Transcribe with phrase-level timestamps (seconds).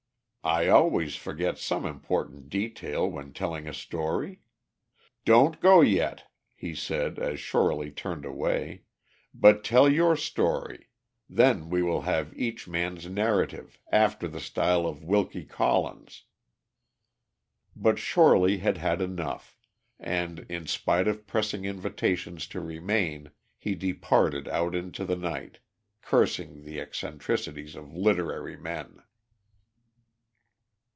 [0.43, 4.41] I always forget some important detail when telling a story.
[5.23, 8.81] Don't go yet," he said, as Shorely turned away;
[9.35, 10.87] "but tell your story,
[11.29, 16.23] then we will have each man's narrative, after the style of Wilkie Collins."
[17.75, 19.59] But Shorely had had enough,
[19.99, 23.29] and, in spite of pressing invitations to remain,
[23.59, 25.59] he departed out into the night,
[26.01, 29.03] cursing the eccentricities of literary men.